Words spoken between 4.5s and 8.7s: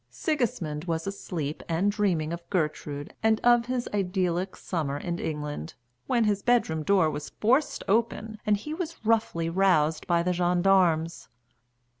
summer in England, when his bedroom door was forced open and